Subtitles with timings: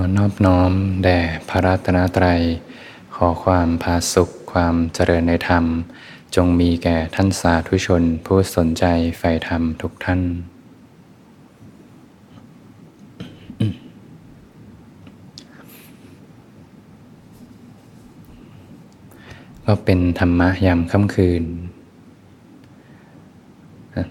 [0.00, 0.72] อนอบน้อม
[1.04, 2.40] แด่พระรัตนตรัย
[3.14, 5.64] ขอความพาสุขความเจริญในธรรม
[6.36, 8.84] จงมีแก่ท่านสาธุชนผู้สนใจ
[9.18, 10.20] ใฝ่ธรรมทุกท่าน
[19.64, 21.44] ก็เป็นธรรมะยามค่ำคืน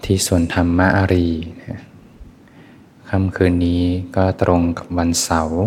[0.04, 1.28] ที่ส่วนธรรมะอารี
[3.14, 3.82] ค่ำคืนนี้
[4.16, 5.58] ก็ตรงกับวันเสาร์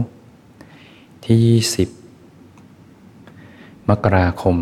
[1.25, 1.89] ที่ 20
[3.89, 4.55] มกราคม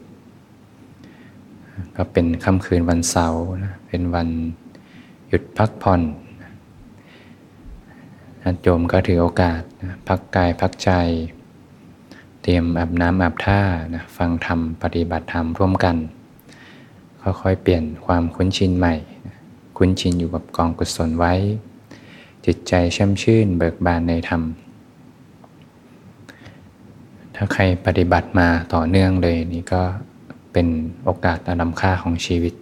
[0.00, 4.28] 2567 ก็เป็นค่ำคืนวันเสาร์นะเป็นวัน
[5.28, 6.02] หยุดพักผ่อน
[8.42, 10.90] ญาติโยมก็ถือโอกาสนะพักกายพักใจ
[12.42, 13.60] เตรียมอาบน้ำอาบท่า
[13.94, 15.96] นะฟังธรรม ปฏิบัติธรรมร่วมกัน
[17.22, 18.96] ค่อยๆเปลี่ยนความคุ้นชินใหม่
[19.82, 21.34] คุ้นชินอยู่กับกองกุศลไว้
[22.46, 24.42] จิตใจช่ำชื่นเบิกบานในธรรม
[27.34, 29.82] ถ้าใครปฏิบัติมาต่อเนื่องเลยนี่ก็
[30.52, 30.66] เป็น
[31.04, 32.54] โอกาสอันล้ำค่าของชีวิต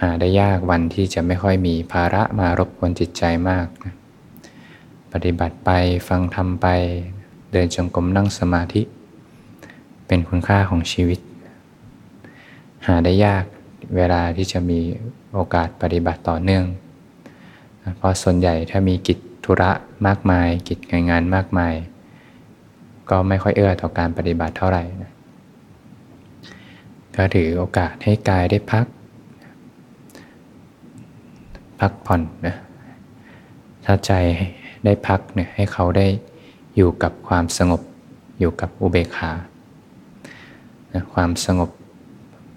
[0.00, 3.94] หาได้ยากวันที่จะไม่ค่อยมีภาระมารบกวนจิตใจมากนะ
[5.12, 5.70] ปฏิบัติไป
[6.08, 6.66] ฟังทำไป
[7.52, 8.82] เดินจงกรมนั่งสมาธิ
[10.06, 11.20] เป็นคุณค่าของชีวิต
[12.86, 13.44] หาได้ยาก
[13.96, 14.80] เวลาที่จะมี
[15.34, 16.64] โอกาสปฏิบัติต่อเนื่อง
[17.96, 19.70] เพราะส่วนใหญ่ถ้ามีกิจธุระ
[20.06, 21.74] มากมาย กิจงานงานมากมาย
[23.10, 25.12] ก็ไม่ค่อยเอื้อต่อการปฏิบัติเท่าไหร่นะ
[27.16, 28.86] ก็ถือโอกาสให้กายได้พัก
[31.80, 32.56] พักผ่อนนะ
[33.84, 34.12] ถ้าใจ
[34.84, 36.06] ได้พักเนี่ยให้เขาได้
[36.76, 37.80] อยู่กับความสงบ
[38.38, 39.32] อยู่กับอุเบกขา
[40.92, 41.70] นะความสงบ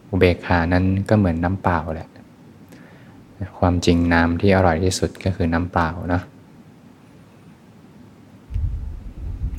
[0.09, 2.09] อุเบกขานั้นก็เหมือนน้ำเปล่าแหละ
[3.59, 6.21] ความจริงน้ำที่อร่อยที่สุดก็คือน้ำเปล่านะ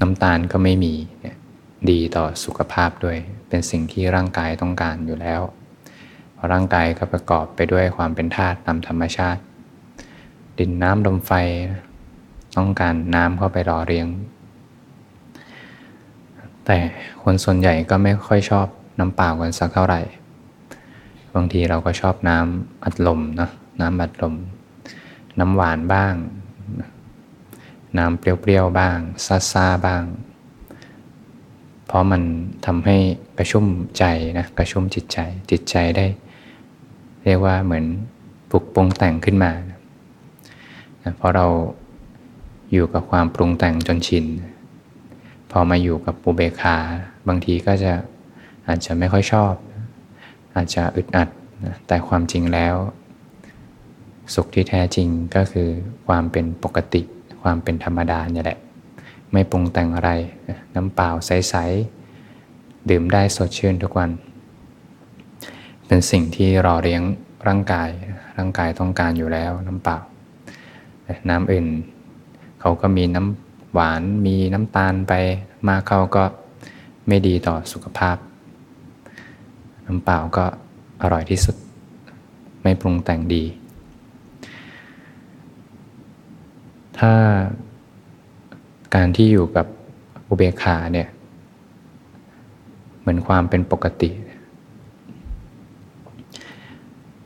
[0.01, 0.95] น้ำตาลก็ไม่มี
[1.91, 3.17] ดีต่อสุขภาพด้วย
[3.49, 5.41] เป็นสิ่งที่ร่างกายต้องการอยู่แล้ว
[6.35, 9.41] เพราะร่างกายก็ประกอบไปด้วยความเป็นธาตุตามธรรมชาติ
[10.59, 11.33] ดินน้ำลมไฟ
[12.57, 14.07] ต้องการน้ำเข้าไปรอเรียง
[16.67, 16.79] แต่
[17.23, 18.67] คนส่วนใหญ่ก็ไม่ค่อยชอบ
[18.99, 20.01] น้ำเปล่ากันสักเท่าไหร่
[21.35, 24.35] บางทีเราก็ชอบน้ำอัดลมนะ น้ำบัดลม
[25.39, 26.15] น้ำหวานบ้าง
[27.99, 30.05] น้ำเปรี้ยวๆบ้างซาซาบ้าง
[31.87, 32.23] เพราะมัน
[32.67, 32.97] ทำให้
[33.39, 33.67] กระชุ่ม
[33.99, 34.05] ใจ
[34.39, 35.19] นะกระชุ่มจิตใจ
[35.51, 36.07] จิตใจได้
[37.25, 37.85] เรียกว่าเหมือน
[38.51, 39.79] ปลุกปรุงแต่งขึ้นมานะ
[41.17, 41.47] เพราะเรา
[42.73, 44.25] อยู่กับความปรุงแต่งจนชิน
[45.51, 46.77] พอมาอยู่กับปุเบคา
[47.29, 47.93] บางทีก็จะ
[48.67, 49.55] อาจจะไม่ค่อยชอบ
[50.57, 51.29] อาจจะอึดอัด
[51.87, 52.75] แต่ความจริงแล้ว
[54.35, 55.69] สุขที่แท้จริงก็คือ
[56.09, 57.03] ความเป็นปกติ
[57.43, 58.59] ความเป็นธรรมดาเนี่ยแหละ
[59.33, 60.11] ไม่ปรุงแต่งอะไร
[60.75, 61.55] น้ำเปล่าใส
[62.23, 64.11] ๆ ดื่มได้สดชื่นทุกวัน
[65.87, 67.03] เป็นสิ่งที่รอเลี้ยง
[67.49, 67.89] ร่างกาย
[68.39, 69.99] ร่างกายต้องการอยู่แล้วน้ำเปล่า
[71.29, 71.67] น้ำอื่น
[72.61, 75.13] เขาก็มีน้ำหวาน มีน้ำตาลไป
[75.69, 76.25] มากเขาก็
[77.09, 78.17] ไม่ดีต่อสุขภาพ
[79.87, 80.45] น้ำเปล่าก็
[81.03, 81.57] อร่อยที่สุด
[82.63, 83.45] ไม่ปรุงแต่งดี
[87.07, 87.19] ถ้า
[88.95, 89.67] การที่อยู่กับ
[90.29, 91.09] อุเบกขาเนี่ย
[93.01, 94.11] เหมือนความเป็นปกติ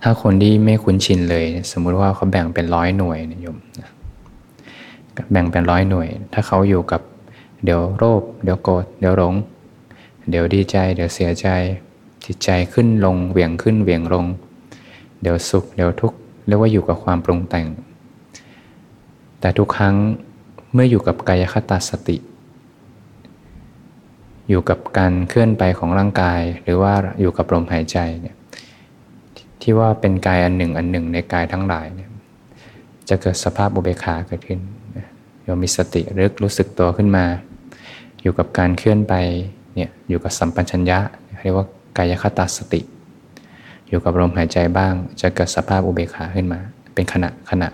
[0.02, 3.58] ถ้าคนที่ไม่คุ้นชินเลย สมมุติว่าเขาแบ่งเป็นร้อยหน่วยนะโยม
[5.32, 7.00] แบ่งเป็นร้อยหน่วย ถ้าเขาอยู่กับ
[7.64, 9.34] เดี๋ยวโรคเดี๋ยวโกรธเดี๋ยวหลง
[10.30, 11.48] เดี๋ยวดีใจ เดี๋ยวเสียใจ
[12.24, 14.24] จิตใจขึ้นลงเหวี่ยงขึ้นเหวี่ยงลง
[15.22, 17.66] เดี๋ยวสุข เดี๋ยวทุกข์เรียกว่าอยู่กับความปรุงแต่ง
[19.40, 19.94] แต่ทุกครั้ง
[20.72, 22.16] เมื่ออยู่กับกายคตาสติ
[24.48, 28.36] อยู่กับการเคลื่อนไปของร่างกาย หรือว่าอยู่กับลมหายใจเนี่ย
[29.62, 32.10] ที่ว่าเป็นกายอันหนึ่งอันหนึ่งในกายทั้งหลายเนี่ย
[33.08, 34.60] จะเกิดสภาพอุเบกขาเกิดขึ้น
[35.42, 37.24] โยมีสติรึกรู้สึกตัวขึ้นมา
[38.22, 39.14] อยู่กับการเคลื่อนไป
[39.74, 40.98] เนี่ยอยู่กับสัมปัญญะ
[41.42, 41.66] เรียกว่า
[41.98, 42.80] กายคตาสติ
[43.88, 46.60] อยู่กับลมหายใจบ้าง จะเกิดสภาพอุเบกขาขึ้นมา
[46.94, 47.68] เป็นขณะขณะ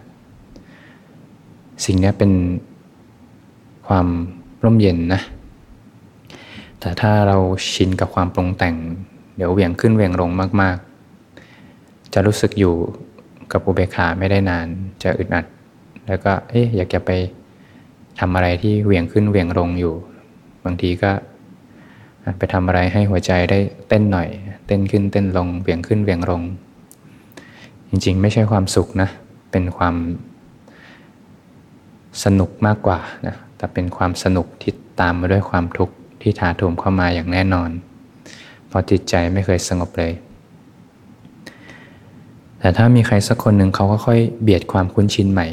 [1.84, 2.32] สิ่งนี้เป็น
[3.86, 4.06] ความ
[4.64, 5.20] ร่มเย็นนะ
[6.80, 7.36] แต่ถ้าเรา
[7.74, 8.76] ชินกับความปรุงแต่ง
[9.36, 10.30] เดี๋ยวเหวี่ยงขึ้นเหวี่ยงลง
[10.60, 10.76] มาก
[11.44, 12.74] ๆ จะรู้สึกอยู่
[13.52, 14.66] กับอุเบกขาไม่ได้นาน
[15.02, 15.46] จะอึดอัด
[16.06, 17.10] แล้วก็เอ๊ะอยากจะไป
[18.18, 19.94] ทำอะไรที่เหวี่ยงขึ้นเหวี่ยงลงอยู่
[20.64, 21.10] บางทีก็
[22.38, 24.28] ไปทำอะไรให้หัวใจได้เต้นหน่อย
[24.66, 26.42] เต้นขึ้นเต้นลงเหวี่ยงขึ้นเหวี่ยงลง
[27.88, 29.08] จริงๆ ไม่ใช่ความสุขนะ
[29.50, 29.94] เป็นความ
[32.24, 37.70] สนุกมากกว่านะแต่เป็นความสนุกที่ตามมาด้วยความทุกข์ที่ถาโถมเข้ามาอย่างแน่นอน
[38.68, 40.12] เพราะจิตใจไม่เคยสงบเลย
[42.58, 45.46] แต่ถ้ามีใครสักคนหนึ่งเขาก็ค่อยเบียดความคุ้นชินใหม่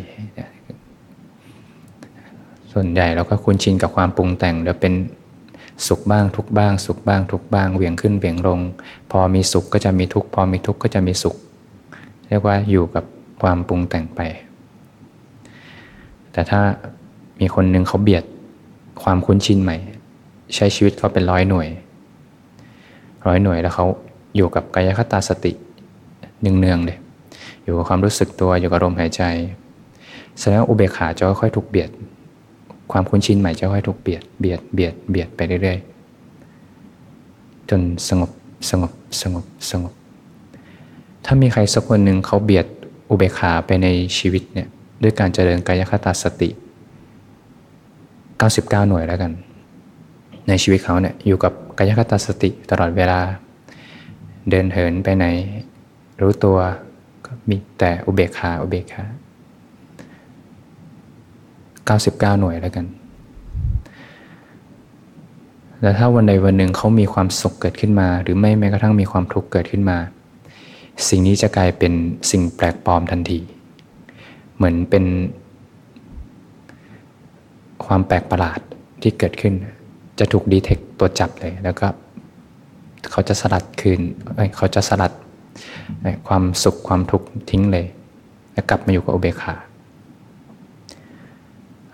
[2.71, 4.93] ส่วนใหญ่เราก็คุ้นชินกับความปรุงแต่งเดี๋ยวเป็น
[5.87, 8.59] สุขบ้างทุกบ้าง สุขบ้างทุกบ้างเหวี่ยงขึ้นเหวี่ยงลง
[9.11, 11.35] พอมีสุขก็จะมีทุกข์พอมีทุกข์ก็จะมีสุข
[12.27, 13.03] เรียกว่าอยู่กับ
[13.41, 14.19] ความปรุงแต่งไป
[16.33, 16.61] แต่ถ้า
[17.39, 18.23] มีคนหนึ่งเขาเบียด
[19.03, 19.77] ความคุ้นชินใหม่
[20.55, 21.67] ใช้ชีวิตเขาเป็นร้อยหน่วย
[23.27, 23.85] ร้อยหน่วยแล้วเขา
[24.35, 25.51] อยู่กับกายคตาสติ
[26.41, 26.97] เนืองๆเลย
[27.63, 29.23] อยู่กับความรู้สึกตัวอยู่กับลมหายใจ
[30.39, 31.89] แสดงว่าอุเบกขาจะค่อยๆถูกเบียด
[32.91, 38.31] ความคุ้นชินใหม่จะค่อยถูกเบียดเบียดเบียดเบียดไปเรื่อยๆจนสงบ
[38.69, 38.91] สงบ
[39.21, 39.93] สงบสงบ
[41.25, 42.65] ถ้ามีใครสักคนหนึ่งเขาเบียด
[43.09, 43.87] อุเบกขาไปใน
[44.17, 44.67] ชีวิตเนี่ย
[45.03, 46.49] ด้วยการเจริญกายคตาสติ
[48.09, 49.31] 99 หน่วยแล้วกัน
[50.47, 53.19] ในชีวิตเขาเนี่ยอยู่กับกายคตาสติตลอดเวลา
[54.49, 55.25] เดินเหินไปไหน
[56.21, 56.57] รู้ตัว
[57.25, 59.03] ก็มีแต่อุเบกขาอุเบกขา
[62.27, 62.85] 99 หน่วยแล้วกัน
[65.81, 69.97] แล้วถ้าวันใดวันหนึ่งเขามีความสุขเกิดขึ้นมา หรือไม่แม้กระทั่งมีความทุกข์เกิดขึ้นมา
[71.07, 71.93] สิ่งนี้จะกลายเป็น
[72.31, 73.39] สิ่งแปลกปลอมทันที
[74.61, 75.05] เหมือนเป็น
[77.85, 78.59] ความแปลกประหลาด
[79.01, 79.53] ที่เกิดขึ้น
[80.19, 81.87] จะถูกดีเทคตัวจับเลย แล้วก็
[83.11, 83.99] เขาจะสลัดคืน
[84.57, 85.11] เขาจะสลัด
[86.27, 87.85] ความสุขความทุกข์ทิ้งเลย
[88.53, 89.55] แล้วกลับมาอยู่กับอุเบกขา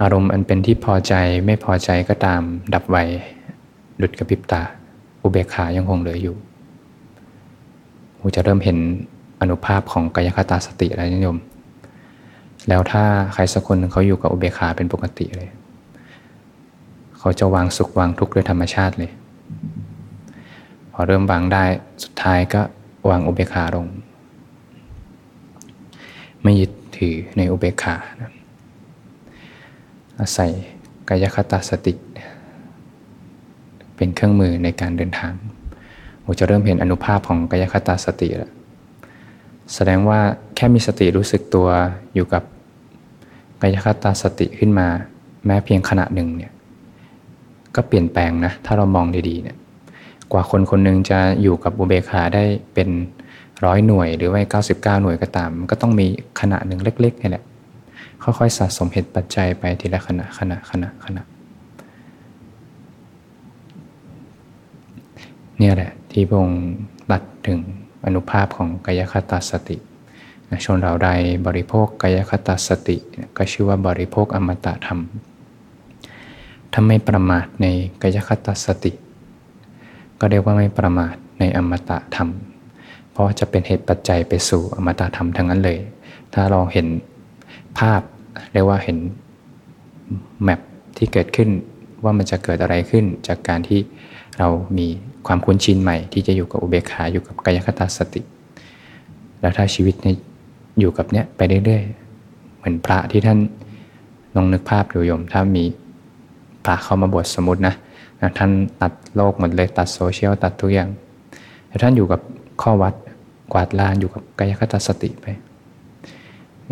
[0.01, 1.13] อารมณ์อันเป็นที่พอใจ
[1.45, 2.41] ไม่พอใจก็ตาม
[2.73, 2.97] ดับไว
[3.97, 4.61] หลุดกระพิบตา
[5.21, 6.35] อุเบกขายังคงเหลืออยู่
[8.17, 8.77] เราจะเริ่มเห็น
[9.41, 11.37] อนุภาพของกายคตาสติแล้วนิยม
[12.69, 13.03] แล้วถ้า
[13.33, 15.49] ใครสักคนเขาอยู่กับอุเบกขาเป็นปกติเลย
[17.17, 19.11] เขาจะวางสุขวางทุกข์ด้วยธรรมชาติเลย
[20.91, 21.63] พอเริ่มวางได้
[22.03, 22.61] สุดท้ายก็
[23.09, 23.87] วางอุเบกขาลง
[26.43, 28.31] ไม่ยึดถือในอุเบกขานะ
[30.19, 30.51] อาศัย
[31.09, 31.93] กายคตาสติ
[33.95, 35.33] เป็นเครื่องมือในการเดินทาง
[36.23, 38.53] เราจะเริ่มเห็นอนุภาพของกายคตาสติแล้ว
[39.73, 40.19] แสดงว่า
[40.55, 41.67] แค่มีสติรู้สึกตัว
[42.13, 42.43] อยู่กับ
[43.61, 44.87] กายคตาสติขึ้นมา
[45.45, 46.51] แม้เพียงขณะหนึ่งเนี่ย
[47.75, 49.57] ก็เปลี่ยนแปลงนะถ้าเรามองดีๆเนี่ย
[50.31, 52.43] กว่าคนคนหนึ่งจะอยู่กับอุเบกขาได้
[52.73, 52.89] เป็น
[53.65, 56.05] ร้อยหน่วยหรือว่า 99 หน่วยก็ตามมันก็ต้องมี
[56.39, 57.43] ขณะหนึ่งเล็กๆนี่แหละ
[58.23, 61.23] ค่อยๆสะสมเหตุปัจจัยไปทีละขณะขณะขณะขณะ
[65.57, 66.63] เนี่ยแหละที่พงษ์
[67.11, 67.59] ตัดถึง
[68.05, 69.77] อนุภาพของกายคตาสติ
[70.65, 71.09] ชนเราใด
[71.47, 72.97] บริโภคกายคตาสติ
[73.37, 74.99] ก็ชื่อว่าบริโภคอมตะธรรม
[76.73, 77.65] ถ้าไม่ประมาทใน
[78.01, 78.91] กายคตาสติ
[80.19, 82.29] ก็เรียกว่าไม่ประมาทในอมตะธรรม
[83.11, 85.79] เพราะจะเป็นเหตุปัจจัยไปสู่อมตะธรรมทั้งนั้นเลย
[86.33, 86.87] ถ้าเราเห็น
[87.79, 88.01] ภาพ
[88.53, 88.97] เรียกว่าเห็น
[90.43, 90.59] แมป
[90.97, 91.49] ที่เกิดขึ้น
[92.03, 93.79] ว่ามันจะเกิดอะไรขึ้นจากการที่
[94.39, 94.47] เรา
[94.77, 94.87] มี
[95.27, 98.21] ความคุ้นชินใหม่ที่จะอยู่กับอุเบกขาอยู่กับกายคตาสติ
[99.41, 100.15] แล้วถ้าชีวิตเนี่ย
[100.79, 103.39] อยู่กับเนี้ยไปเรื่อยๆ เหมือนพระที่ท่าน
[104.35, 105.65] ลองนึกภาพดูโยม ถ้ามี
[106.65, 107.75] พระเข้ามาบวชสมมตินะ
[108.37, 110.89] ท่านตัดโลกหมดเลยตัดโซเชียลตัดทุกอย่าง
[111.67, 112.21] แต่ท่านอยู่กับ
[112.61, 112.93] ข้อวัด
[113.53, 115.25] กวาดลานอยู่กับกายคตสติไป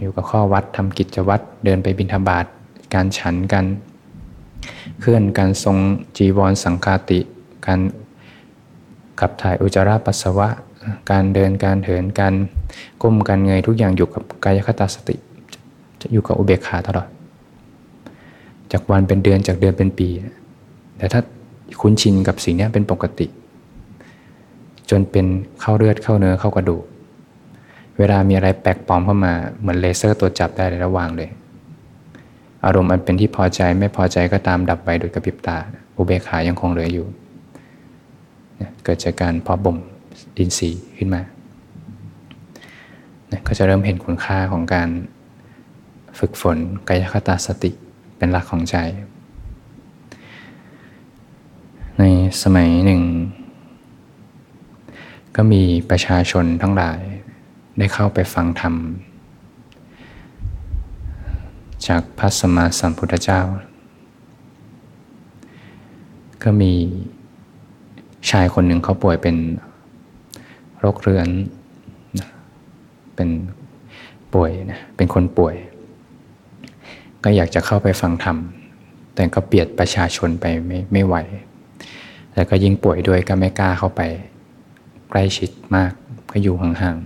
[0.02, 2.46] อยู่กับข้อวัดทำกิจวัตรเดินไปบิณฑบาต
[2.94, 3.66] การฉันกัน
[5.00, 5.78] เคลื่อนการทรง
[6.18, 7.20] จีวรสังคาติ
[7.66, 7.80] การ
[9.20, 10.48] ขับถ่ายอุจจาระปัสสาวะ
[11.12, 12.34] การเดินการเหินการ
[13.01, 15.15] ก้มการเงยทุกอย่างอยู่กับกายคตาสติ
[16.01, 17.08] จะอยู่กับอุเบกขาตลอด
[18.72, 20.10] จากวันเป็นเดือนจากเดือนเป็นปี
[20.98, 21.22] แต่ถ้า
[21.82, 23.27] คุ้นชินกับสิ่งนี้เป็นปกติ
[24.89, 25.25] จนเป็น
[25.62, 26.84] เข้าเลือดเข้าเนื้อเข้ากระดูก
[27.98, 31.30] เวลามีอะไรแปลกปลอมเข้ามาเหมือนเลเซอร์ตัวจับได้ในระหว่างเลย
[32.65, 35.58] อารมณ์อันเป็นที่พอใจไม่พอใจก็ตามดับไปโดยกระพริบตา
[35.96, 37.06] อุเบกขายังคงเหลืออยู่
[38.84, 39.77] เกิดจากการพาะบ่ม
[40.38, 41.22] อินทรีย์ขึ้นมา
[43.48, 44.89] ก็จะเริ่มเห็นคุณค่าของการ
[46.20, 47.72] ฝึกฝนกายคตาสติ
[48.18, 48.77] เป็นหลักของใจ
[52.00, 52.04] ใน
[52.44, 53.01] สมัยหนึ่ง
[55.36, 57.00] ก็มีประชาชนทั้งหลาย
[57.77, 58.75] ได้เข้าไปฟังธรรม
[61.88, 63.42] จากพระสมมาสัมพุทธเจ้า
[66.44, 66.74] ก็มี
[68.30, 69.36] ชายคนหนึ่งเขาป่วยเป็น
[70.86, 71.30] รคเรื้อน
[73.15, 73.30] เป็น
[74.34, 75.56] ป่วยนะเป็นคนป่วย
[77.24, 78.38] ก็อยากจะเข้าไปฟังธรรม
[79.13, 81.15] แต่ก็เบียดประชาชนไปไม่ไม่ไหว
[82.36, 84.01] แล้วก็ยิ่งป่วยด้วยก็ไม่กล้าเข้าไป
[85.10, 85.92] ใกล้ชิดมาก
[86.32, 86.98] ก็อยู่ห่าง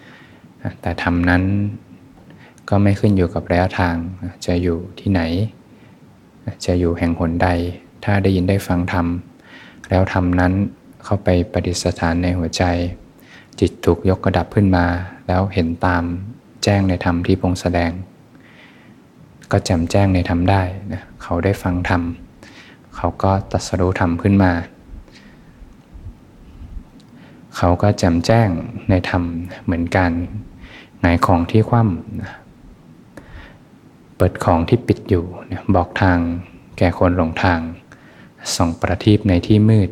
[0.00, 1.42] ๆ แต่ทำนั้น
[2.68, 3.96] ก็ไม่ขึ้นอยู่กับระยะทาง
[4.46, 5.20] จะอยู่ที่ไหน
[6.66, 7.48] จะอยู่แห่งหนใด
[8.04, 9.06] ถ้าได้ยินได้ฟังธรรม
[9.90, 10.52] แล้วธรรมนั้น
[11.06, 12.64] เข้าไปประดิษฐานในหัวใจ
[13.60, 14.86] จิตถูกยกกระดับขึ้นมา
[15.26, 16.04] แล้วเห็นตาม
[16.64, 17.90] แจ้งในธรรมที่พงแสดง
[19.50, 22.02] ก็แจ่มแจ้งในธรรมได้นะเขาได้ฟังธรรม
[22.96, 24.52] เขาก็ตัดสรู้ธรรมขึ้นมา
[27.56, 28.48] เขาก็แจ่มแจ้ง
[28.90, 29.22] ในธรรม
[29.64, 30.10] เหมือนกัน
[31.00, 35.24] หงายของที่คว่ำเปิดของที่ปิดอยู่
[35.74, 36.18] บอกทาง
[36.78, 37.60] แก่คนหลงทาง
[38.54, 39.90] ส่องประทีปในที่มืด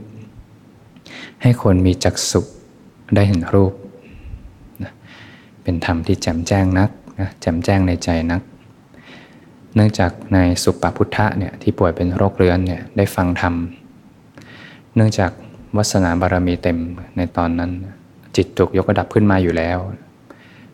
[1.46, 2.40] ให้คนมีจักษุ
[3.14, 3.72] ได้เห็นรูป
[5.62, 8.42] เป็นธรรมที่แจ่มแจ้งนักนะแจ่มแจ้งในใจนัก
[9.74, 13.54] เนื่องจากในสุปปพุทธะเนี่ยที่ป่วยเป็นโรคเรื้อนเนี่ยได้ฟังธรรม
[14.94, 15.30] เนื่องจาก
[15.76, 16.78] วาสนาบารมีเต็ม
[17.16, 17.70] ในตอนนั้น
[18.36, 19.78] จิตถูกยกระดับขึ้นมาอยู่แล้ว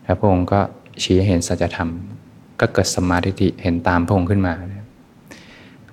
[0.05, 0.61] พระพงค์ก็
[1.03, 1.91] ชี้เห็นสัจธรรม
[2.61, 4.55] ก็เกิดสมาธิเห็นตามพระองค์ขึ้นมา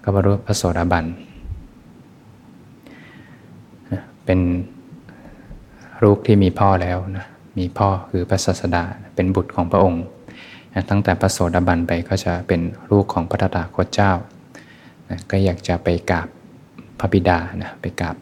[0.03, 1.05] ก็บรรลุพระโสดาบัน
[4.27, 4.39] เป็น
[6.03, 7.25] ลูกที่มีพ่อแล้วนะ
[7.59, 8.83] มีพ่อคือพระศาสดา
[9.15, 10.03] เป็นบุตรของพระองค์
[10.89, 14.11] ตั้งแต่พระโสดาบันไปก็จะเป็นลูกของพระตถาคตเจ้า
[15.31, 16.27] ก็อยากจะไปกราบ
[16.99, 18.15] พระบิดานะไปกราบ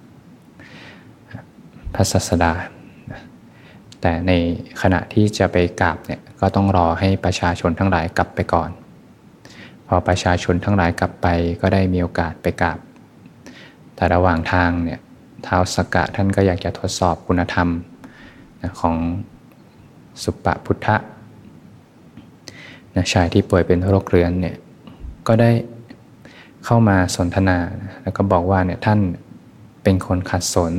[1.96, 2.54] พระศาสดา
[4.02, 4.32] แต่ใน
[4.82, 8.70] ขณะที่จะไปกราบเนี่ยก็ต้องรอให้ประชาชนทั้งหลายกลับไปก่อน
[9.88, 11.28] พอประชาชนทั้งหลายกลับไป
[11.62, 12.80] ก็ได้มีโอกาสไปกราบ
[13.96, 15.00] แต่ระหว่างทางเนี่ย
[15.48, 17.68] ท้าวสกกะท่านก็อยากจะทดสอบคุณธรรม
[18.80, 18.96] ของ
[20.24, 20.96] สุปปพุทธะ
[22.96, 24.56] นะชายที่ป่วยเป็นโรคเรื้อนเนี่ย
[25.28, 25.52] ก็ได้
[26.66, 27.58] เข้ามาสนทนา
[28.04, 29.00] แล้วก็บอกว่าเนี่ยท่าน
[29.84, 30.74] เป็นคนขัดสน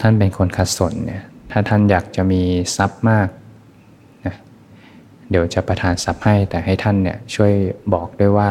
[0.00, 2.42] ท่านเป็นคนขัดสนเนี่ยถ้าท่านอยากจะมี
[2.76, 3.28] ทรัพย์มาก
[4.26, 4.34] นะ
[5.30, 7.52] เดี๋ยวจะประทานทรัพย์ให้แต่ให้ท่านเนี่ยช่วย
[7.92, 8.50] บอกด้วยว่า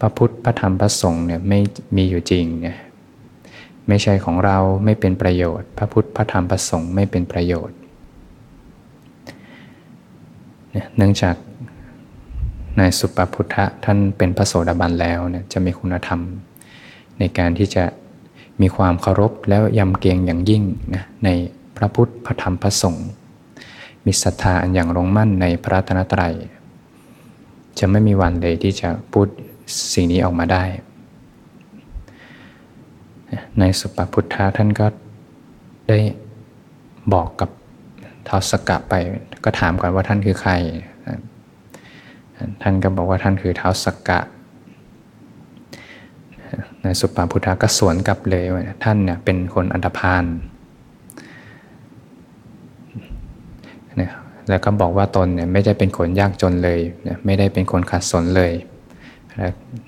[0.00, 1.58] พระพุทธพระธรรมพระสงฆ์เนี่ยไม่
[1.96, 2.78] มีอยู่จริงเนี่ย
[3.88, 7.76] ไม่ใช่ของเราไม่เป็นประโยชน์ พระพุทธพระธรรมพระสงฆ์ไม่เป็นประโยชน์
[10.96, 11.36] เนื่องจาก
[12.78, 16.20] นายสุปพุทธะท่านเป็นพระโสดาบันแล้วเนี่ยจะมีคุณธรรม
[17.18, 17.84] ในการที่จะ
[18.60, 20.62] มีความเคารพแล้วยำเกรงอย่างยิ่ง
[20.94, 21.28] นะใน
[21.76, 23.08] พระพุทธพระธรรมพระสงฆ์
[24.04, 26.34] มีศรัทธาอันอย่างลงมั่นในพระธนตรัย
[27.78, 29.28] จะไม่มีวันเลยที่จะพูด
[29.94, 30.64] สิ่งนี้ออกมาได้
[33.58, 34.86] ในสุปพุทธะท่านก็
[35.88, 35.98] ได้
[37.14, 37.50] บอกกับ
[38.28, 38.94] ท้าสกะไป
[39.44, 40.52] ก็ถามก่อนว่าท่านคือใคร
[42.62, 44.20] ท่านก็บอกว่าท่านคือเท้าสกะ
[46.82, 50.24] ในสุปปพุทธะก็สวนกลับเลยว่าท่านเนี่ยเป็นคนอันธพาล
[53.96, 54.12] เนี่ย
[54.48, 56.80] แล้วก็บอกว่าตนเนี่ยไม่ได้เป็นคนยากจนเลย
[57.26, 58.52] ไม่ได้เป็นคนขัดสนเลย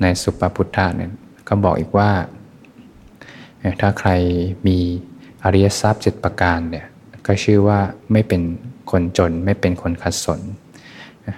[0.03, 1.11] ในสุปปพุทธะเนี่ย
[1.49, 2.11] ก็บอกอีกว่า
[3.81, 4.11] ถ้าใคร
[4.67, 4.79] มี
[5.45, 6.87] อริยทรัพย์เจ็ดประการเนี่ย
[7.27, 7.81] ก็ชื่อว่า
[8.13, 8.43] ไม่เป็น
[8.91, 10.41] คนจนไม่เป็นคนขัดสน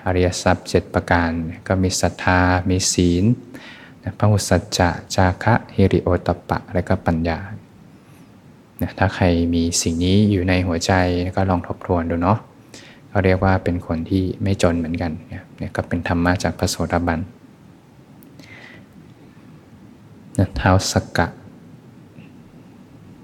[0.06, 1.30] อริยทรัพย์เจ็ดประการ
[1.68, 3.24] ก็มีศรัทธา มีศีล
[4.18, 7.38] พระหุสัจจะจาคะฮิริโอตปะ และก็ปัญญา
[8.98, 10.92] ถ้าใครมีสิ่งนี้อยู่ในหัวใจ
[11.36, 12.38] ก็ลองทบทวนดูเนาะ
[13.08, 17.20] เขาเรียกว่าเป็นคนที่ไม่จนเหมือนกันเนี่ยก็เป็นธรรมะจากพระโสดาบัน
[20.56, 21.26] เท้าสกกะ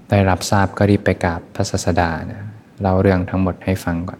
[0.09, 2.41] ได้รับทราบก็รีบไปกราบพระศาสดานะ
[2.81, 4.19] เล่าเรื่องทั้งหมดให้ฟังก่อน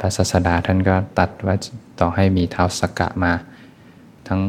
[0.00, 1.56] พระศาสดาท่านก็ตัดว่า
[2.00, 3.32] ต่อให้มีเท้าสกกะมา
[4.28, 4.40] ทั้ง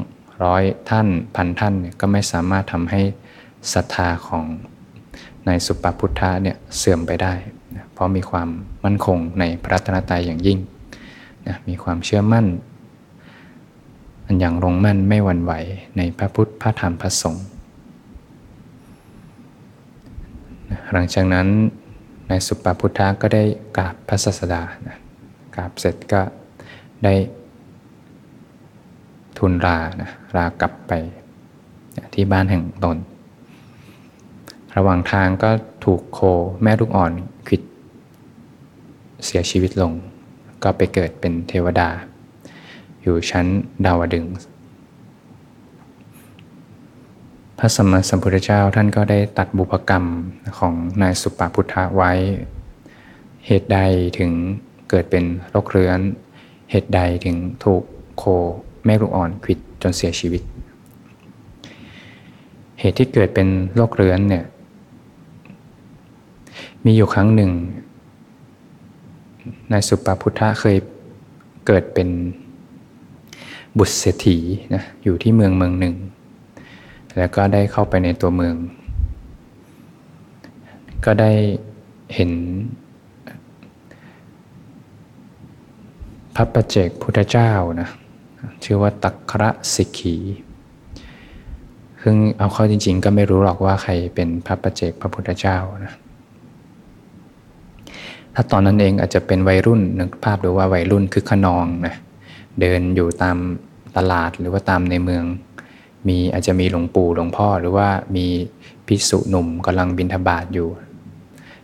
[0.44, 3.02] ร้อยท่านพันท่านเนี่ยก็ไม่สามารถทำให้
[3.74, 4.44] ศรัทธาของ
[5.46, 7.34] ในสุปพุทธะเนี่ยเสื่อมไปได้
[7.76, 8.50] นะเพราะมีความ
[8.86, 10.60] มั่นคงในพระตนตรัยอย่างยิ่ง
[11.48, 12.46] นะมีความเชื่อมั่น
[14.26, 15.54] อันอย่างลงมั่นไม่หวั่นไหว
[15.98, 17.46] ในพระพุทธพระธรรมพระสงฆ์
[20.92, 21.48] หลังจากนั้น
[22.30, 23.44] นายสุปปพุทธะก็ได้
[23.78, 24.98] กราบพระศาสดานะ
[25.56, 26.22] กราบเสร็จก็
[27.04, 27.14] ได้
[29.38, 30.94] ทุนลานะลากลับไป
[32.14, 32.98] ที่บ้านแห่งตน
[34.78, 35.52] ระหว่างทางก็
[35.86, 36.20] ถูกโค
[36.64, 37.14] แม่ลูกอ่อน
[37.48, 37.62] ขิด
[39.26, 39.94] เสียชีวิตลง
[40.64, 41.90] ก็ไปเกิดเป็นเทวดา
[43.02, 43.46] อยู่ชั้น
[43.86, 44.26] ดาวดึง
[47.64, 50.06] พระสมมาสัมพุทธเจ้าท่านก็ได้ตัดบุพกรรม
[50.58, 52.12] ของนายสุปปพุทธะไว้
[53.46, 53.80] เหตุใด
[54.20, 54.32] ถึง
[54.90, 56.00] เกิดเป็นโรคเรื้อน
[56.72, 57.84] เหตุใดถึงถูก
[58.18, 58.24] โค
[58.86, 60.42] แม่ลูกอ่อนขิดจนเสียชีวิต
[62.80, 64.46] เหตุที่เกิดเป็นโรคเรื้อนเนี่ย
[66.86, 67.52] มีอยู่ครั้งหนึ่ง
[69.72, 70.78] นายสุปาพุทธะเคย
[71.68, 72.10] เกิดเป็น
[73.78, 74.38] บุตรเศรษฐี
[74.74, 75.96] นะอยู่ที่เมืองเมืองหนึ่ง
[77.18, 78.56] แล้วก็ได้เข้าไปในตัวเมือง
[81.06, 81.32] ก็ได้
[82.16, 82.32] เห็น
[86.36, 87.52] พระประเจกพุทธเจ้า
[87.82, 87.90] นะ
[88.64, 90.16] ชื่อว่าตักคระสิกขี
[92.02, 95.94] ซึ่งเอาเข้าจริง ๆ ก็ไม่รู้หรอกว่าใครเป็นพระประเจกพระพุทธเจ้านะ
[98.36, 101.96] ถ้าตอนนั้นเองอาจจะเป็นวัยรุ่นนึกภาพดูว่าวัยรุ่นคือขนองนะ
[102.60, 103.38] เดินอยู่ตาม
[103.98, 105.24] ตลาดหรือว่าตามในเมือง
[106.08, 108.28] มีอาจจะมีหลวงปู่หลวงพ่อหรือว่ามี
[108.88, 110.70] พิสุหนุ่มกำลังบินทบาทอยู่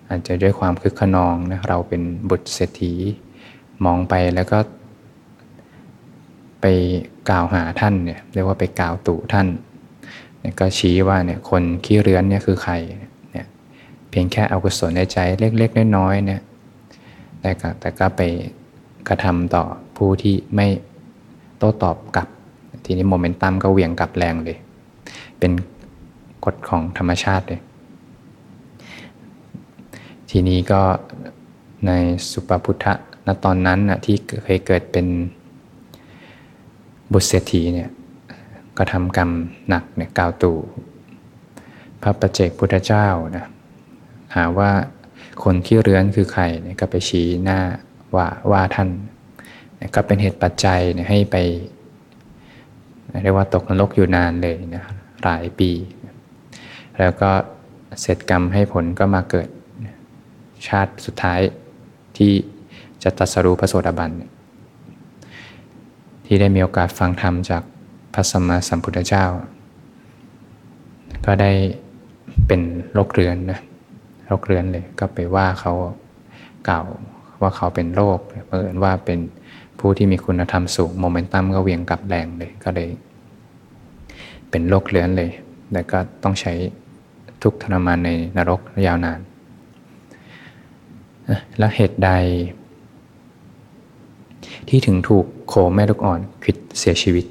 [0.09, 2.93] อาจจะด้วยความคึกขนองนะเราเป็นบุตรเศรษฐี
[3.85, 4.59] มองไปแล้วก็
[6.61, 6.65] ไป
[7.29, 9.47] กล่าวหาท่านเนี่ยเรียกว่าไปกล่าวตู่ท่าน
[10.39, 12.73] เนี่ยก็ชี้ว่าเนี่ยคนขี้เรือนเนี่ยคือใคร
[13.31, 13.47] เนี่ย
[14.09, 16.41] เพียงแค่เอากุศลในใจเล็กๆน้อยๆเนี่ย
[17.41, 18.21] แต่ก็แต่ก็ไป
[19.07, 19.63] กระทำต่อ
[19.97, 20.67] ผู้ที่ไม่
[21.57, 22.27] โต้ตอบกลับ
[22.85, 24.57] ทีนี้โมเมนตัมก็เหวี่ยงกลับแรงเลย
[25.39, 25.51] เป็น
[26.45, 27.61] กฎของธรรมชาติเลย
[30.29, 30.81] ทีนี้ก็
[31.85, 31.91] ใน
[32.31, 32.93] สุปพุทธะ
[33.25, 35.07] ณตอนนั้นนะที่เคยเกิดเป็น
[37.11, 37.89] บุตรเศรษฐีเนี่ย
[38.77, 39.29] ก็ทำกรรม
[39.69, 40.57] หนักเนี่ยกล่าวตู่
[42.01, 43.07] พระประเจกพุทธเจ้า
[43.37, 43.45] นะ
[44.35, 44.71] หาว่า
[45.43, 47.59] คนที่เรือนคือใครเนี่ยก็ไปชี้หน้า
[48.15, 48.89] ว่าว่าท่าน
[49.95, 51.35] ก็เป็นเหตุปัจจัยให้ไป
[53.23, 54.83] เรียกว่าตกนรกอยู่นานเลยนะ
[55.23, 55.71] หลายปี
[56.99, 57.31] แล้วก็
[58.01, 59.47] เสร็จกรรมให้ผลก็มาเกิด
[60.67, 61.39] ชาติสุดท้าย
[62.17, 62.31] ที่
[63.03, 64.11] จะตัดสรู้พระโสดาบัน
[66.25, 67.63] ที่ได้มีโอกาสฟังธรรมจาก
[68.13, 69.25] พระสัมมาสัมพุทธเจ้า
[71.25, 71.51] ก็ได้
[72.47, 72.61] เป็น
[72.93, 73.59] โรคเรื้อนนะ
[74.27, 75.73] โรคเรื้อนเลยก็ไปว่าเขา
[76.67, 76.85] กล่าว
[77.41, 79.19] ว่าเขาเป็นโรคเปิดว่าเป็น
[79.79, 82.89] ผู้ที่มีคุณธรรมสูงโมเมนตัมก็เวียงกลับแรงเลยก็เลย
[84.49, 85.29] เป็นโรคเรื้อนเลย
[85.71, 86.53] แต่ก็ต้องใช้
[87.43, 89.19] ทุกทรมานในนรกยาวนาน
[91.57, 92.09] และเหตุใด
[94.69, 97.25] ที่ถึงถูกโคแม่ลูกอ่อนขิดเสียชีวิต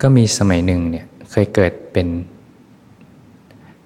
[0.00, 2.08] ก็มีสมัยหนึ่งเนี่ยเคยเกิดเป็น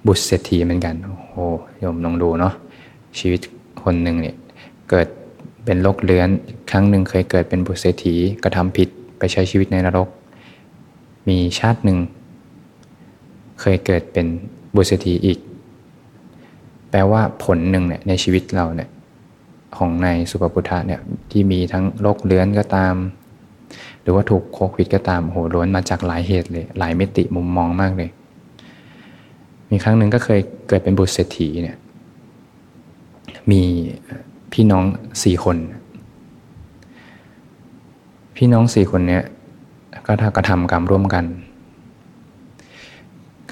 [0.06, 1.32] บุตรเศรษฐีเหมือนกัน โอ้โห
[1.78, 2.54] โยมลองดูเนาะ
[3.18, 3.40] ชีวิต
[3.82, 4.36] คนหนึ่งเนี่ย
[4.90, 5.08] เกิด
[5.64, 6.28] เป็นโรคเลื้อน
[6.70, 8.88] ครั้งหนึ่งเคยเกิดเป็นบุตรเศรษฐีกระทำผิด
[9.18, 10.08] ไปใช้ชีวิตในนรก
[11.28, 11.98] มีชาติหนึ่ง
[13.60, 14.26] เคยเกิดเป็น
[14.74, 15.38] บุตรเศรษฐีอีก
[16.90, 18.88] แปลว่าผลหนึ่งเนี่ยในชีวิตเราเนี่ย
[19.76, 22.94] ของในสุภพุทธะเนี่ยที่มีทั้งโรคเลื้อนก็ตาม
[24.02, 28.10] หรือว่าถูกโควิดก็ตามโหล้วนมาจากหลายเหตุเลย หลายมิติมุมมองมากเลย
[29.70, 31.76] มีครั้งหนึ่งก็เคยเกิดเป็นบุตรเศรษฐีเนี่ย
[33.50, 33.62] มี
[34.52, 34.84] พี่น้อง
[35.22, 35.56] สี่คน
[38.36, 39.22] พี่น้องสี่คนเนี้ย
[40.06, 41.24] ก็ถ้ากระทำกรรมร่วมกัน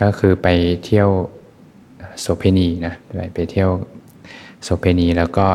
[0.00, 0.48] ก็คือไป
[0.84, 1.08] เที่ยว
[2.20, 2.94] โสเพณีนะ
[3.34, 3.70] ไปเที่ยว
[4.62, 5.46] โสเพณีแล้วก็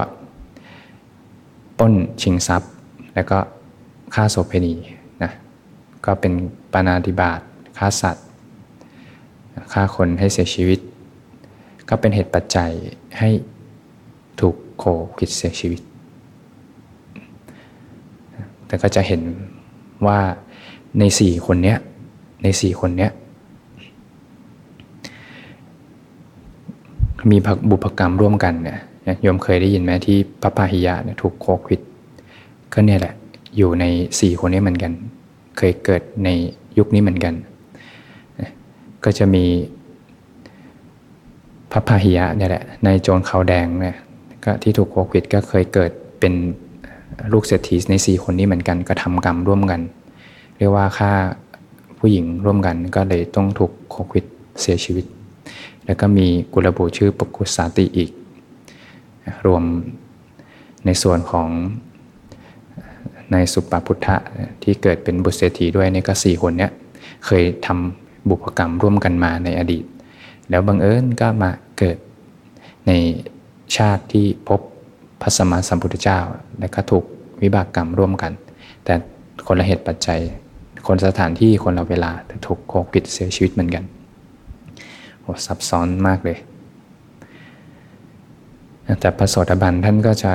[1.80, 2.72] ป้นชิงทรัพย์
[3.16, 3.40] แล้วก็
[4.16, 4.74] ฆ่าโสเพณี
[5.24, 5.32] นะ
[6.06, 6.34] ก็เป็น
[6.72, 7.40] ปานาธิบาต
[7.78, 8.26] ฆ่าสัตว์
[9.74, 10.80] ฆ่าคนให้เสียชีวิต
[11.90, 12.72] ก็เป็นเหตุปัจจัย
[13.20, 13.30] ให้
[14.40, 14.86] ถูกโค
[15.18, 15.82] วิดเสียชีวิต
[18.68, 19.22] แต่ก็จะเห็น
[20.08, 20.20] ว่า
[21.00, 21.78] ในสี่คนเนี้ย
[22.44, 23.12] ในสี่คนเนี้ย
[27.32, 27.38] มี
[27.70, 28.80] บุพกรรมร่วมกันเนี่ย
[29.22, 31.80] โยมเคยได้ยินไหมที่พระพาหิยะเนี่ยถูกโควิด
[32.74, 33.14] ก็เนี่ยแหละ
[33.58, 33.86] อยู่ใน
[34.20, 34.92] สี่คนนี้เหมือนกัน
[35.58, 36.30] เคยเกิดใน
[36.78, 37.34] ยุคนี้เหมือนกัน
[39.04, 39.46] ก็จะมี
[41.72, 43.98] พระพาหิยะเนี่ยแหละในโจรเขาแดงเนี่ย
[44.46, 46.34] ก็ที่ถูกโควิดก็เคยเกิดเป็น
[47.34, 49.82] ลูกเศรษฐีในสี่คนนี้เหมือนกัน ก็ทำกรรมร่วมกัน
[50.58, 51.12] เรียกว่าฆ่า
[52.00, 54.26] ผู้หญิงร่วมกันก็เลยต้องถูกโควิด
[54.62, 55.06] เสียชีวิต
[55.86, 58.12] แล้วก็มีกุลบุชื่อปกุสาติอีก
[59.46, 59.64] รวม
[60.86, 61.48] ในส่วนของ
[63.32, 64.16] ในสุปปพุทธะ
[64.64, 66.72] ที่เกิดเป็นบุตรเศรษฐีด้วยนี่ก็สี่คนเนี้ย
[67.26, 69.84] เคยทำบุพกรรมร่วมกันมาในอดีต
[70.50, 71.98] แล้วบังเอิญก็มาเกิด
[72.88, 72.92] ใน
[73.78, 74.62] ชาติที่พบ
[75.22, 76.20] พระสมมาสัมพุทธเจ้า
[76.60, 77.04] และก็ถูก
[77.42, 78.32] วิบากกรรมร่วมกัน
[78.84, 78.94] แต่
[79.48, 80.22] คนละเหตุปัจจัย
[80.88, 82.12] คนสถานที่คนละเวลา
[82.46, 83.84] ถูกโควิดเสียชีวิตเหมือนกัน
[85.22, 86.38] โอ้ซับซ้อนมากเลย
[89.00, 90.34] แต่พระโสดาบันท่านก็จะ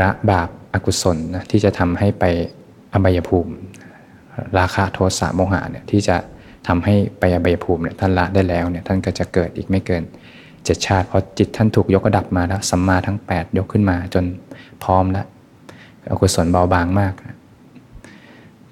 [0.00, 2.24] ระบาปอากุศลนะที่จะทำให้ไป
[2.92, 3.52] อบายภูมิ
[4.58, 6.16] ราคะโทสะโมหะเนี่ยที่จะ
[6.68, 10.02] ทำให้ไปอบายภูมิเนี่ยท่านละได้แล้วเนี่ยท่านก็จะเกิดอีกไม่เกิน
[10.64, 14.24] เจ็ดชาติเพราะจิตท่านถูกยกระดับมาแล้วสัมมาทั้ง 8 ยกขึ้นมาจน
[14.84, 15.26] พร้อมแล้ว
[16.10, 17.14] อกุศลเบาบางมาก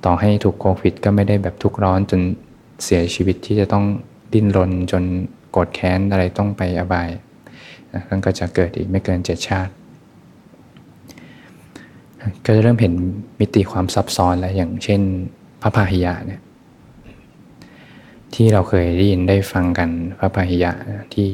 [0.05, 2.21] ต่อให้ถูกโควิด ก็ไม่ได้แบบทุกร้อนจน
[2.85, 3.85] เสียชีวิตที่จะต้อง
[4.33, 5.05] ดิ้นรนจน
[5.51, 7.09] โกรธแค้นอะไรต้องไปอบาย
[8.09, 9.73] ท่านก็จะเกิดอีกไม่เกินเจ็ดชาติ
[12.45, 12.95] ก็จะเริ่มเห็น
[13.41, 15.01] มิติความซับซ้อนแล้วอย่างเช่น
[15.63, 16.41] พระพาหิยะเนี่ย
[18.35, 20.73] ที่เราเคยได้ยินได้ฟังกันพระพาหิยะ
[21.15, 21.29] ที่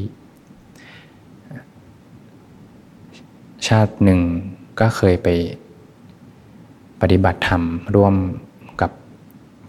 [3.68, 4.20] ชาติหนึ่ง
[4.80, 5.28] ก็เคยไป
[7.00, 7.62] ปฏิบัติธรรม
[7.94, 8.14] ร่วม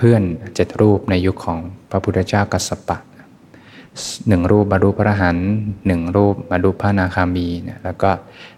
[0.08, 0.24] พื่อน
[0.56, 1.60] เจ็ดรูปในยุคของ
[1.92, 2.98] พระพุทธเจ้ากัสสปะ
[4.28, 5.50] หนึ่งรูปบรรลุพระอรหันต์
[5.88, 8.10] หนึ่งรูปบรรลุพระนาคามีเนี่ยแล้วก็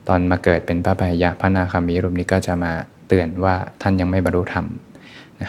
[0.08, 2.71] ตอนมาเกิดเป็นพระพายะพระนาคามีรูปนี้ก็จะมา
[3.08, 4.65] เตือนว่าท่านยังไม่บรรลุธรรม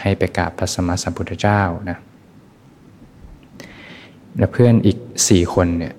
[0.01, 1.97] ให้ไปกราบพระสมมาสัมพุทธเจ้านะ
[4.37, 5.93] และเพื่อนอีกสี่คนเนี่ย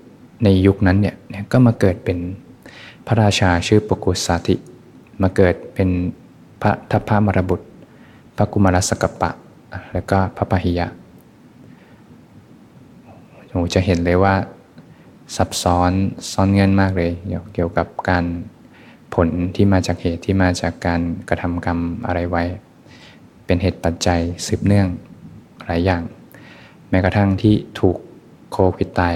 [0.45, 1.17] ในยุคนั้นเนี่ย
[1.53, 2.19] ก็มาเกิดเป็น
[3.07, 4.57] พระราชาชื่อปกุสาธิ
[5.23, 5.89] มาเกิดเป็น
[6.63, 7.67] พระทัพพระมรบุตร
[8.37, 9.33] พระกุมารสกปะ
[9.93, 10.87] แล้วก็พระปะหิยะ
[13.51, 14.35] โอ้จะเห็นเลยว่า
[15.37, 15.93] ซับซ้อน
[16.33, 17.13] ซ้อนเงินมากเลย
[17.55, 18.25] เกี่ยวกับการ
[19.15, 22.45] ผลที่มาจากเหตุที่มาจากการกระทำกรรมอะไรไว้
[23.47, 24.89] เป็นเหตุปัจจัยสืบเนื่อง
[25.67, 26.03] หลายอย่าง
[26.91, 27.97] แม้กระทั่งที่ถูก
[28.53, 29.15] โควิดตาย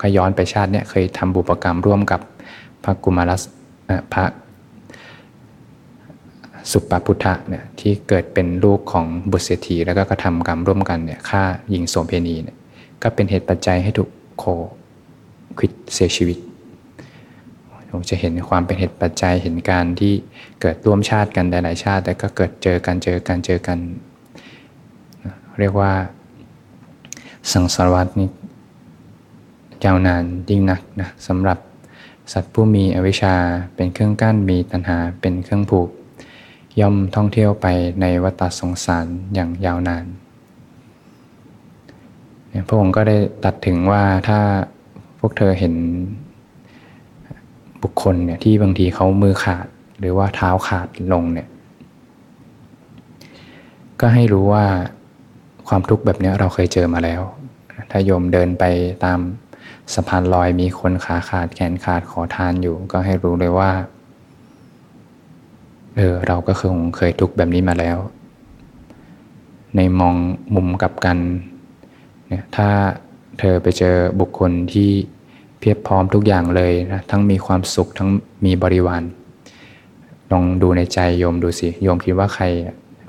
[0.00, 2.20] ก็ย้อนไปชาติเนี่ยเคยทำบุปกรรมร่วมกับ
[2.84, 3.42] พระกุมารส
[4.12, 4.24] พระ
[6.70, 12.56] สุปปพุทธะเนี่ยที่เกิดเป็นลูกของบุตรเศรษฐีแล้วก็กระทำกรรมร่วมกันเนี่ยฆ่าหญิงโสมเพณีเนี่ย
[13.02, 14.44] ก็เป็นเหตุปัจจัยให้ถูกโค
[15.58, 16.38] วิดเสียชีวิต
[17.86, 20.12] เราจะเห็นความเป็นเหตุปัจจัยเห็นการที่
[20.60, 23.78] เกิดร่วมชาติกันหลายชาติ แต่ก็เกิดเจอกันเจอกันเจอกัน
[25.58, 25.92] เรียกว่า
[27.52, 28.28] สังสารวัตนี้
[29.84, 31.58] ยาวนานยิ่งนักนะสำหรับ
[32.32, 33.34] สัตว์ผู้มีอวิชชา
[33.74, 35.88] เป็นเครื่องกั้นมีตัณหาเป็นเครื่องผูก
[36.80, 37.66] ย่อมท่องเที่ยวไป
[38.00, 40.06] ในวัฏสงสารอย่างยาวนาน
[42.68, 44.40] พระองค์ก็ได้ตัดถึงว่าถ้า
[45.18, 45.74] พวกเธอเห็น
[47.82, 49.66] บุคคลเนี่ยที่บางทีเขามือขาด
[49.98, 51.48] หรือว่าเท้าขาดลงเนี่ย
[54.00, 54.64] ก็ให้รู้ว่า
[55.68, 57.22] ความทุกข์แบบนี้เราเคยเจอมาแล้ว
[57.90, 58.64] ถ้าโยมเดินไป
[59.04, 59.18] ตาม
[59.94, 63.70] สะพานลอยมีคนขาขาดแขนขาดขอทานอยู่ ก็ให้รู้เลยว่า
[65.96, 67.96] เออเราก็คงเคยทุกข์แบบนี้มาแล้ว
[69.76, 70.16] ในมอง
[70.54, 71.18] มุมกับกัน
[72.28, 72.68] เนี่ยถ้า
[73.38, 74.90] เธอไปเจอบุคคลที่
[75.58, 78.08] เพียบพร้อมทุกอย่างเลยนะทั้งมีความสุขทั้ง
[78.44, 79.02] มีบริวาร
[80.32, 82.44] ลองดูในใจโยมดูสิโยมคิดว่าใคร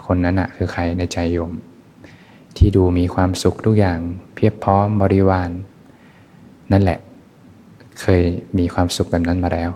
[0.05, 1.51] คนนั้นอะคือใครในใจโยม
[2.57, 3.99] ที่ดูมีความสุขทุกอย่าง
[4.35, 5.49] เพียบพร้อมบริวาร
[6.71, 6.99] นั่นแหละ
[8.01, 8.21] เคย
[8.57, 9.71] มีความสุขแบบนั้นมาแล้ว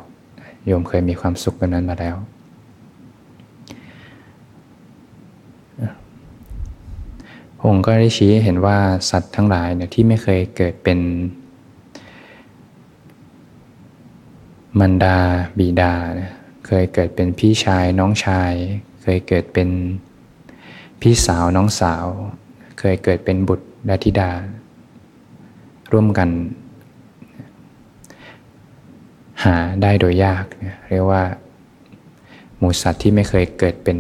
[0.65, 2.15] โยมเคยมีความสุขแบบนั้นมาแล้ว
[7.67, 8.77] องค์ก็ได้ชี้เห็นว่า
[9.10, 10.99] สัตว์ทั้งหลายเนี่ยที่ไม่เคยเกิดเป็น
[14.80, 15.17] มันดา
[15.58, 15.93] บีดา
[16.67, 18.51] เคยเกิดเป็นพี่ชายน้องชาย
[19.03, 19.69] เคยเกิดเป็น
[21.01, 22.06] พี่สาวน้องสาว
[22.80, 24.32] เคยเกิดเป็นบุตรและธิดา
[25.91, 26.30] ร่วมกัน
[29.43, 30.45] หาได้โดยยาก
[30.89, 31.23] เรียกว่า
[32.58, 33.97] หมูสัตว์ที่ไม่เคยเกิดเป็น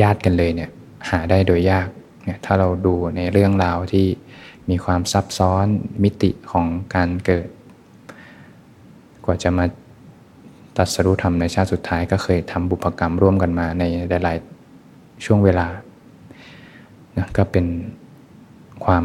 [0.00, 0.70] ญาติกันเลยเนี่ย
[1.10, 1.88] หาได้โดยยาก
[2.24, 4.06] เนี่ยถ้าเราดูในเรื่องราวที่
[4.70, 5.66] มีความซับซ้อน
[6.02, 7.48] มิติของการเกิด
[9.24, 9.66] กว่าจะมา
[10.76, 15.66] ตัดสรุธรรมในชาติสุดท้ายก็เคยทำบุพกรรมร่วมกันมาในหลายๆช่วงเวลา
[17.18, 17.66] นะก็เป็น
[18.84, 19.04] ความ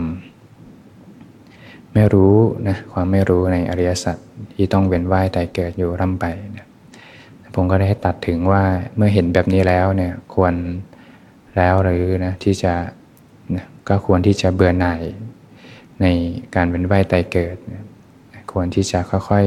[1.93, 2.35] ไม่รู้
[2.67, 4.17] นะความไม่รู้ในอริยสัจ
[4.53, 6.25] ที่ต้องเวียนว่ายตายเกิดอยู่ร่ำไป
[6.57, 6.67] นะ
[7.55, 8.63] ผมก็ได้ตัดถึงว่า
[8.95, 10.53] เมื่อเห็นแบบนี้แล้วเนี่ยควร
[11.57, 12.83] แล้วหรือนะที่จะนะ
[13.89, 15.01] ก็ควรที่จะเบื่อหน่าย
[16.01, 16.05] ใน
[16.55, 17.57] การเวียนว่ายตายเกิด
[18.51, 19.45] ควรที่จะค่อย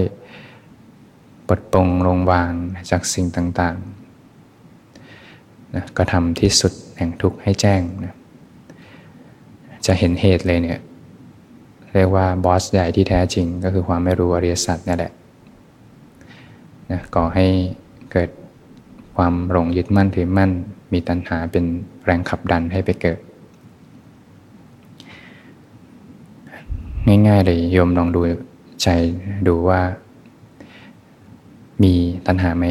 [0.72, 2.52] ๆปลดปลงลงวาง
[2.90, 8.14] จากสิ่งต่างๆนะก็ทำที่สุดแห่งทุกข์ให้แจ้งนะ
[9.86, 10.80] จะเห็นเหตุเลยเนี่ย
[11.94, 15.12] เรียกว่าบอสใหญ่ที่แท้จริงก็คือความไม่รู้อริยสัจนั่นแหละ
[16.90, 17.46] นะก่อให้
[18.12, 18.30] เกิด
[19.16, 20.50] ความหลงยึดมั่นถือมั่น
[20.92, 21.64] มีตัณหาเป็น
[22.04, 23.18] แรงขับดันให้ไปเกิด
[27.08, 28.20] ง่าย ๆ เลยโยมลองดู
[28.82, 28.88] ใจ
[29.48, 29.80] ดูว่า
[31.82, 31.92] มี
[32.26, 32.64] ตัณหาไหม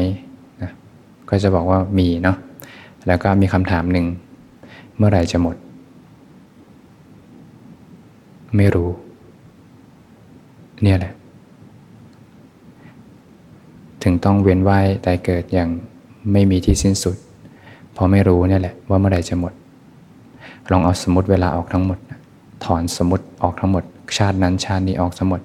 [0.62, 0.70] นะ
[1.28, 2.36] ก็จะบอกว่ามีเนาะ
[3.06, 4.06] แล้วก็มีคำถามหนึ่ง
[4.96, 5.56] เมื่อไหร่จะหมด
[8.56, 8.88] ไม่รู้
[10.82, 11.12] เนี่ยแหละ
[14.02, 15.68] ถึงต้องเวียนว่ายแต่เกิดอย่าง
[16.32, 17.16] ไม่มีที่สิ้นสุด
[17.92, 19.52] เพราะไม่รู้เนี่ยแหละว่าเมื่อไหร่จะหมด
[20.70, 21.98] ลองเอาสมมติเวลาออกทั้งหมด
[22.64, 23.84] ถอนสมมติออกทั้งหมด
[24.18, 25.40] ชาตินั้นชาตินี้ออกทั้งหมด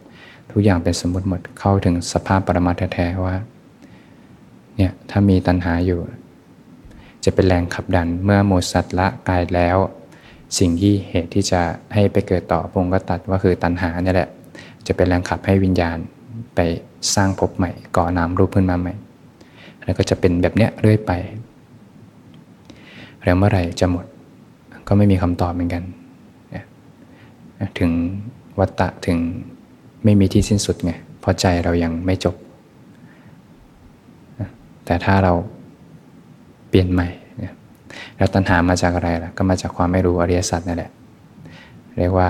[0.52, 3.36] ทุกอย่างเป็นสมมติหมดเข้าถึงสภาพปรมาแท้ๆว่า
[4.78, 6.00] เนี่ยถ้ามีตัณหาอยู่
[7.26, 9.78] จะเป็นแรงขับดันเมื่อโมสัตละกายแล้ว
[10.60, 11.62] สิ่งที่เหตุที่จะ
[11.94, 14.30] ให้ไปเกิดต่อพงก็ตัดว่าคือตัณหาเนี่ยแหละ
[14.88, 15.98] จะเป็นแรงขับให้วิญญาณ
[16.56, 16.60] ไป
[17.16, 18.94] สร้างภพใหม่ก่อนามรูปขึ้นมาใหม่
[19.84, 21.12] แล้วก็จะเป็นแบบเนี้ยเรื่อยไป
[23.24, 24.06] แล้วเมื่อไหร่จะหมด
[24.88, 25.84] ก็ไม่มีคำตอบเหมือนกัน
[27.80, 27.92] ถึง
[28.60, 29.18] วัตตะถึง
[30.04, 32.36] ไม่มีที่สิ้นสุดไงเพราะใจเรายังไม่จบ
[34.86, 35.34] แต่ถ้าเรา
[36.70, 37.08] เปลี่ยนใหม่
[38.18, 40.92] แล้วตัณหามาจากอะไรล่ะก็มาจากความไม่รู้อริยสัจนั่นแหละ
[41.98, 42.30] เรียกว่า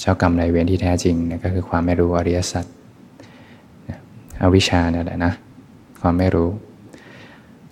[0.00, 2.64] เจ้ากรรมนายเวรที่แท้จริงนี่ยก็คือความไม่รู้อริยสัจ
[4.42, 5.32] อวิชชาเนี่ยแหละนะ
[6.00, 6.48] ความไม่รู้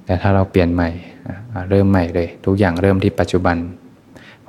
[0.05, 0.90] แต่ถ้าเราเปลี่ยนใหม่
[1.70, 3.57] เริ่มใหม่เลย ทุกอย่างเริ่มที่ปัจจุบัน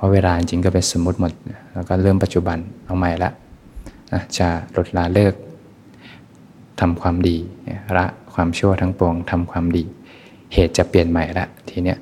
[0.02, 1.32] ราะเวลาจริงก็เป็นสมมติหมด
[1.72, 3.30] แล้วก็เริ่มปัจจุบันเอาใหม่ละ
[4.38, 5.34] จะลดละเลิก
[6.80, 7.36] ทำความดี
[7.96, 9.84] ละความชั่วทั้งปวงทำความดี
[10.54, 11.98] เหตุจะเปลี่ยนใหม่ละทีเนี้ย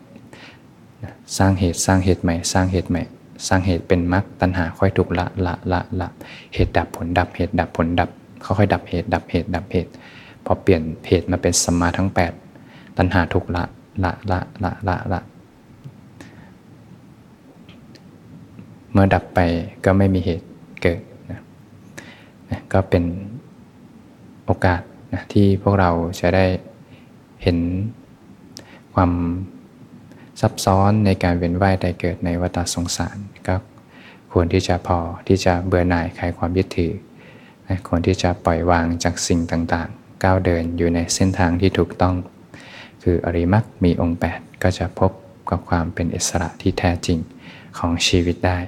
[1.38, 3.02] สร้างเหตุสร้างเหตุใหม่ สร้างเหตุใหม่
[3.48, 6.08] สร้างเหตุเป็นมรรคตัณหาค่อยถูกละละละละ
[6.54, 8.10] เหตุดับผลดับเหตุดับผลดับ
[8.44, 9.90] ค่อยๆดับเหตุดับเหตุดับเหตุ
[10.44, 12.08] พอเปลี่ยนเหตุมาเป็นสมาทั้ง
[12.54, 13.64] 8 ตัณหาถูกละ
[14.04, 15.20] ละละละละละ
[18.92, 19.40] เมื่อดับไป
[19.85, 20.48] ก็ไม่มีเหตุ
[20.83, 21.00] เกิด
[21.31, 21.40] นะ
[22.50, 23.05] นะก็เป็น
[24.44, 26.46] โอกาสนะที่พวกเราจะได้
[27.42, 27.59] เห็น
[28.94, 29.12] ความ
[30.40, 33.16] ซับซ้อนในการเวียนว่ายแต่เกิดในวัฏสงสาร
[33.48, 33.55] ก็
[34.33, 34.98] ควรที่จะพอ
[35.29, 36.92] ที่จะเบื่อหน่ายคลายความยึดถือ
[37.88, 42.14] ควรที่จะปล่อยวางจากสิ่งต่างๆ ก้าวเดินอยู่ในเส้นทางที่ถูกต้อง
[43.03, 45.11] คืออริมักมีองค์ 8 ก็จะพบ
[45.50, 47.18] กับความเป็นอิสระที่แท้จริง
[47.79, 48.59] ของชีวิตได้